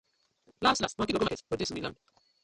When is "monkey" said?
1.01-1.13